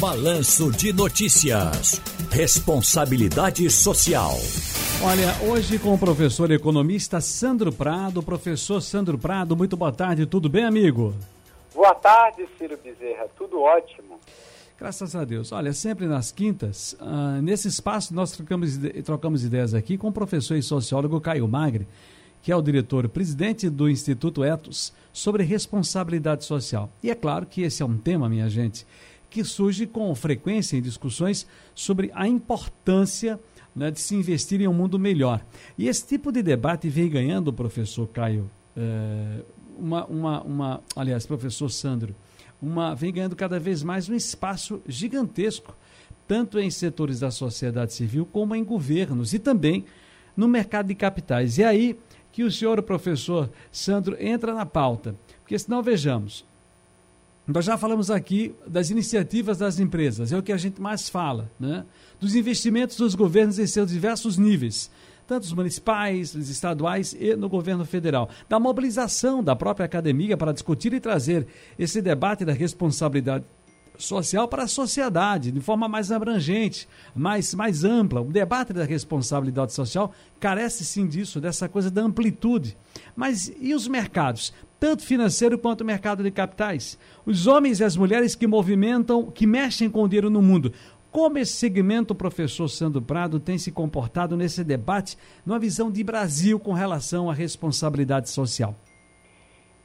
[0.00, 2.02] Balanço de Notícias.
[2.30, 4.32] Responsabilidade Social.
[5.02, 8.22] Olha, hoje com o professor economista Sandro Prado.
[8.22, 11.14] Professor Sandro Prado, muito boa tarde, tudo bem, amigo?
[11.74, 14.20] Boa tarde, Ciro Bezerra, tudo ótimo.
[14.78, 15.50] Graças a Deus.
[15.50, 20.56] Olha, sempre nas quintas, uh, nesse espaço nós trocamos, trocamos ideias aqui com o professor
[20.56, 21.88] e sociólogo Caio Magre,
[22.42, 26.90] que é o diretor-presidente do Instituto Etos, sobre responsabilidade social.
[27.02, 28.86] E é claro que esse é um tema, minha gente,
[29.36, 33.38] que surge com frequência em discussões sobre a importância
[33.74, 35.44] né, de se investir em um mundo melhor.
[35.76, 39.42] E esse tipo de debate vem ganhando, professor Caio, é,
[39.78, 42.16] uma, uma, uma, aliás, professor Sandro,
[42.62, 45.76] uma, vem ganhando cada vez mais um espaço gigantesco,
[46.26, 49.84] tanto em setores da sociedade civil como em governos e também
[50.34, 51.58] no mercado de capitais.
[51.58, 51.98] E aí
[52.32, 55.14] que o senhor, o professor Sandro, entra na pauta.
[55.42, 56.46] Porque senão vejamos,
[57.46, 61.50] nós já falamos aqui das iniciativas das empresas, é o que a gente mais fala,
[61.60, 61.84] né?
[62.18, 64.90] Dos investimentos dos governos em seus diversos níveis,
[65.26, 68.28] tanto os municipais, os estaduais e no governo federal.
[68.48, 71.46] Da mobilização da própria academia para discutir e trazer
[71.78, 73.44] esse debate da responsabilidade
[73.98, 78.20] social para a sociedade, de forma mais abrangente, mais, mais ampla.
[78.20, 82.76] O debate da responsabilidade social carece sim disso, dessa coisa da amplitude.
[83.14, 84.52] Mas e os mercados?
[84.78, 86.98] Tanto financeiro quanto mercado de capitais.
[87.24, 90.72] Os homens e as mulheres que movimentam, que mexem com o dinheiro no mundo.
[91.16, 95.16] Como esse segmento, professor Sandro Prado, tem se comportado nesse debate,
[95.46, 98.74] numa visão de Brasil com relação à responsabilidade social?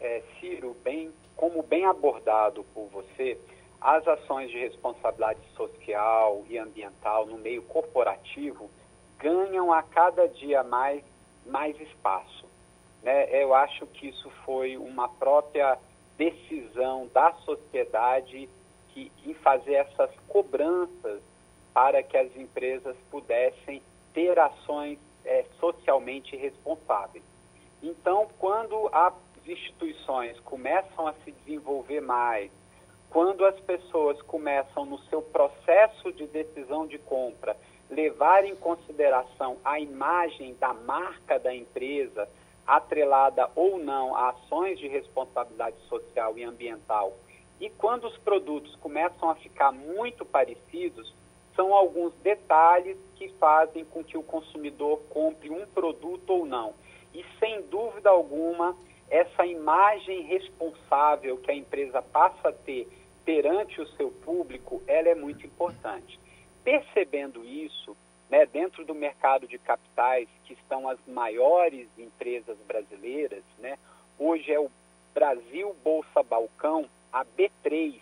[0.01, 3.37] É, Ciro, bem, como bem abordado por você,
[3.81, 8.69] as ações de responsabilidade social e ambiental no meio corporativo
[9.17, 11.03] ganham a cada dia mais,
[11.45, 12.45] mais espaço.
[13.01, 13.27] Né?
[13.41, 15.79] Eu acho que isso foi uma própria
[16.15, 18.47] decisão da sociedade
[18.89, 21.21] que, em fazer essas cobranças
[21.73, 23.81] para que as empresas pudessem
[24.13, 27.23] ter ações é, socialmente responsáveis.
[27.81, 29.13] Então, quando as
[29.47, 32.51] instituições começam a se desenvolver mais,
[33.11, 37.55] quando as pessoas começam no seu processo de decisão de compra
[37.89, 42.27] levar em consideração a imagem da marca da empresa,
[42.65, 47.13] atrelada ou não a ações de responsabilidade social e ambiental,
[47.59, 51.13] e quando os produtos começam a ficar muito parecidos,
[51.53, 56.73] são alguns detalhes que fazem com que o consumidor compre um produto ou não.
[57.13, 58.75] E sem dúvida alguma,
[59.09, 62.87] essa imagem responsável que a empresa passa a ter
[63.25, 66.19] perante o seu público, ela é muito importante.
[66.63, 67.95] Percebendo isso,
[68.29, 73.77] né, dentro do mercado de capitais, que estão as maiores empresas brasileiras, né,
[74.17, 74.71] hoje é o
[75.13, 77.99] Brasil Bolsa Balcão, a B3,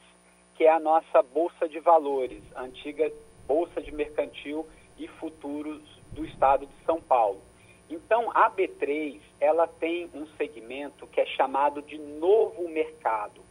[0.55, 3.11] que é a nossa bolsa de valores, antiga
[3.47, 5.81] bolsa de mercantil e futuros
[6.11, 7.41] do estado de São Paulo.
[7.89, 13.48] Então, a B3, ela tem um segmento que é chamado de novo mercado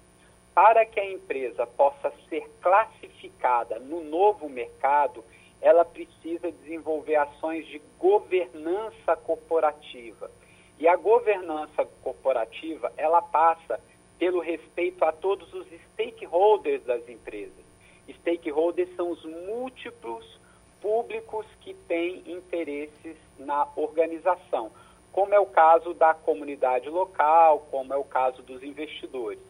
[0.58, 5.24] para que a empresa possa ser classificada no novo mercado,
[5.60, 10.28] ela precisa desenvolver ações de governança corporativa.
[10.76, 13.78] E a governança corporativa, ela passa
[14.18, 17.64] pelo respeito a todos os stakeholders das empresas.
[18.08, 20.40] Stakeholders são os múltiplos
[20.82, 24.72] públicos que têm interesses na organização,
[25.12, 29.47] como é o caso da comunidade local, como é o caso dos investidores.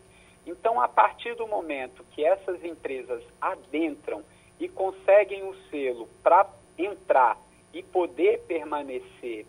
[0.48, 4.24] Então, a partir do momento que essas empresas adentram
[4.58, 6.48] e conseguem o selo para
[6.78, 7.36] entrar
[7.74, 9.44] e poder permanecer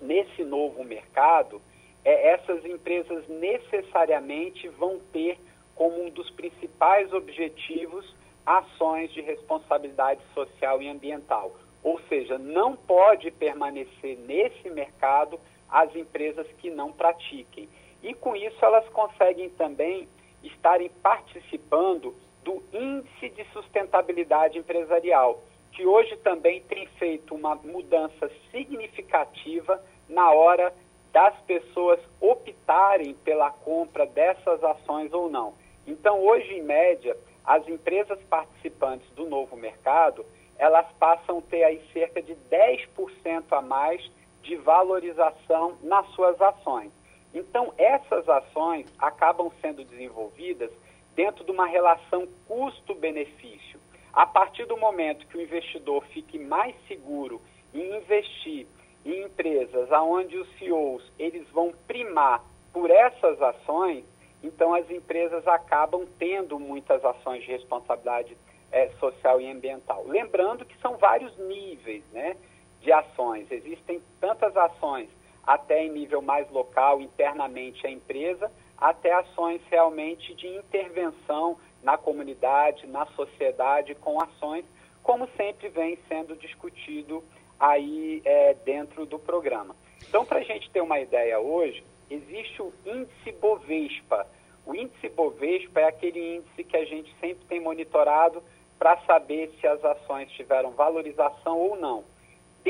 [0.00, 1.60] nesse novo mercado,
[2.04, 5.40] é, essas empresas necessariamente vão ter
[5.74, 8.14] como um dos principais objetivos
[8.46, 11.52] ações de responsabilidade social e ambiental.
[11.82, 17.68] Ou seja, não pode permanecer nesse mercado as empresas que não pratiquem.
[18.04, 20.08] E com isso elas conseguem também
[20.42, 25.42] estarem participando do Índice de Sustentabilidade Empresarial,
[25.72, 30.72] que hoje também tem feito uma mudança significativa na hora
[31.12, 35.54] das pessoas optarem pela compra dessas ações ou não.
[35.86, 40.24] Então, hoje, em média, as empresas participantes do novo mercado,
[40.58, 44.10] elas passam a ter aí cerca de 10% a mais
[44.42, 46.92] de valorização nas suas ações.
[47.38, 50.72] Então, essas ações acabam sendo desenvolvidas
[51.14, 53.78] dentro de uma relação custo-benefício.
[54.12, 57.40] A partir do momento que o investidor fique mais seguro
[57.72, 58.66] em investir
[59.04, 62.42] em empresas onde os CEOs eles vão primar
[62.72, 64.04] por essas ações,
[64.42, 68.36] então as empresas acabam tendo muitas ações de responsabilidade
[68.72, 70.04] é, social e ambiental.
[70.06, 72.36] Lembrando que são vários níveis né,
[72.80, 73.50] de ações.
[73.50, 75.08] Existem tantas ações
[75.48, 82.86] até em nível mais local, internamente a empresa, até ações realmente de intervenção na comunidade,
[82.86, 84.66] na sociedade, com ações,
[85.02, 87.24] como sempre vem sendo discutido
[87.58, 89.74] aí é, dentro do programa.
[90.06, 94.26] Então, para a gente ter uma ideia hoje, existe o índice Bovespa.
[94.66, 98.42] O índice Bovespa é aquele índice que a gente sempre tem monitorado
[98.78, 102.04] para saber se as ações tiveram valorização ou não.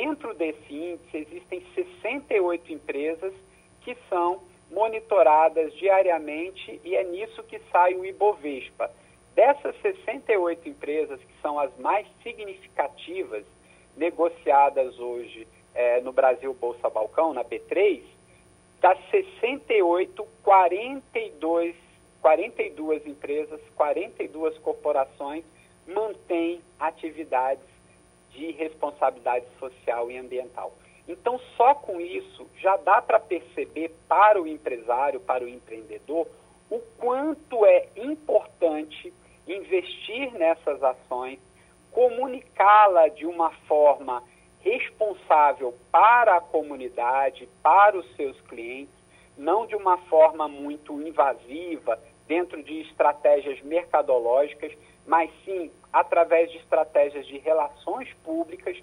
[0.00, 3.34] Dentro desse índice existem 68 empresas
[3.80, 4.40] que são
[4.70, 8.92] monitoradas diariamente e é nisso que sai o Ibovespa.
[9.34, 13.44] Dessas 68 empresas que são as mais significativas
[13.96, 18.00] negociadas hoje é, no Brasil Bolsa Balcão, na B3,
[18.80, 21.74] das 68, 42,
[22.22, 25.44] 42 empresas, 42 corporações
[25.88, 27.77] mantêm atividades
[28.30, 30.72] de responsabilidade social e ambiental.
[31.08, 36.26] Então, só com isso já dá para perceber para o empresário, para o empreendedor,
[36.70, 39.12] o quanto é importante
[39.46, 41.38] investir nessas ações,
[41.90, 44.22] comunicá-la de uma forma
[44.60, 48.94] responsável para a comunidade, para os seus clientes,
[49.36, 51.98] não de uma forma muito invasiva,
[52.28, 54.72] dentro de estratégias mercadológicas,
[55.06, 58.76] mas sim através de estratégias de relações públicas,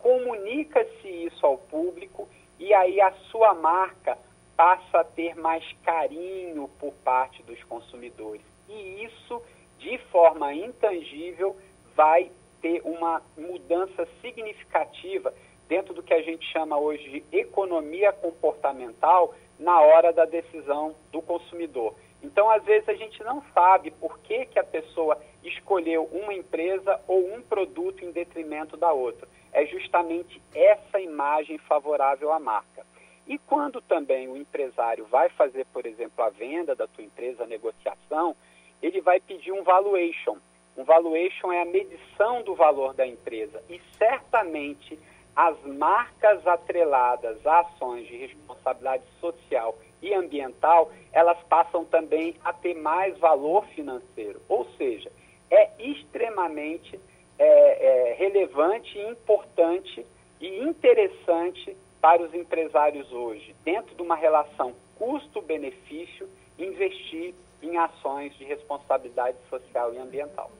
[0.00, 2.28] comunica-se isso ao público
[2.58, 4.18] e aí a sua marca
[4.56, 8.42] passa a ter mais carinho por parte dos consumidores.
[8.68, 9.40] E isso,
[9.78, 11.56] de forma intangível,
[11.94, 12.30] vai
[12.60, 15.32] ter uma mudança significativa
[15.68, 21.22] dentro do que a gente chama hoje de economia comportamental na hora da decisão do
[21.22, 21.94] consumidor.
[22.22, 27.00] Então, às vezes, a gente não sabe por que, que a pessoa escolheu uma empresa
[27.06, 29.28] ou um produto em detrimento da outra.
[29.52, 32.84] É justamente essa imagem favorável à marca.
[33.26, 37.46] E quando também o empresário vai fazer, por exemplo, a venda da tua empresa, a
[37.46, 38.34] negociação,
[38.82, 40.38] ele vai pedir um valuation.
[40.76, 44.98] Um valuation é a medição do valor da empresa e certamente
[45.36, 52.74] as marcas atreladas a ações de responsabilidade social e ambiental, elas passam também a ter
[52.74, 54.40] mais valor financeiro.
[54.48, 55.10] Ou seja,
[55.50, 56.98] é extremamente
[57.38, 60.04] é, é, relevante, importante
[60.40, 66.28] e interessante para os empresários hoje, dentro de uma relação custo-benefício,
[66.58, 70.50] investir em ações de responsabilidade social e ambiental.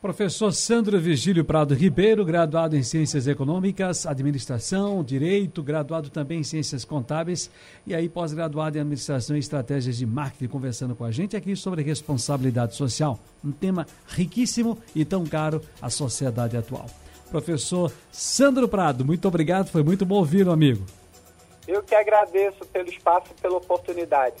[0.00, 6.86] Professor Sandro Virgílio Prado Ribeiro, graduado em Ciências Econômicas, Administração, Direito, graduado também em Ciências
[6.86, 7.50] Contábeis
[7.86, 11.82] e aí pós-graduado em Administração e Estratégias de Marketing, conversando com a gente aqui sobre
[11.82, 16.86] responsabilidade social, um tema riquíssimo e tão caro à sociedade atual.
[17.30, 20.82] Professor Sandro Prado, muito obrigado, foi muito bom ouvir, amigo.
[21.68, 24.36] Eu que agradeço pelo espaço e pela oportunidade.